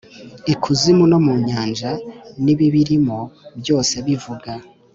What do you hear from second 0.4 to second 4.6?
ikuzimu no mu nyanja n’ibibirimo byose bivuga